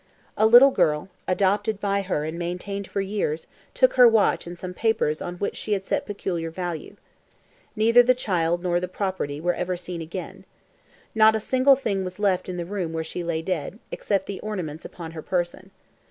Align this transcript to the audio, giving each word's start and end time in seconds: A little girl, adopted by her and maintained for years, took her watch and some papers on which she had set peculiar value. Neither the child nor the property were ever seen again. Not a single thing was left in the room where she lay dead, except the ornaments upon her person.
A 0.35 0.47
little 0.47 0.71
girl, 0.71 1.09
adopted 1.27 1.79
by 1.79 2.01
her 2.01 2.25
and 2.25 2.39
maintained 2.39 2.87
for 2.87 3.01
years, 3.01 3.45
took 3.75 3.93
her 3.93 4.07
watch 4.07 4.47
and 4.47 4.57
some 4.57 4.73
papers 4.73 5.21
on 5.21 5.35
which 5.35 5.55
she 5.55 5.73
had 5.73 5.85
set 5.85 6.07
peculiar 6.07 6.49
value. 6.49 6.95
Neither 7.75 8.01
the 8.01 8.15
child 8.15 8.63
nor 8.63 8.79
the 8.79 8.87
property 8.87 9.39
were 9.39 9.53
ever 9.53 9.77
seen 9.77 10.01
again. 10.01 10.45
Not 11.13 11.35
a 11.35 11.39
single 11.39 11.75
thing 11.75 12.03
was 12.03 12.17
left 12.17 12.49
in 12.49 12.57
the 12.57 12.65
room 12.65 12.93
where 12.93 13.03
she 13.03 13.23
lay 13.23 13.43
dead, 13.43 13.77
except 13.91 14.25
the 14.25 14.39
ornaments 14.39 14.85
upon 14.85 15.11
her 15.11 15.21
person. 15.21 15.69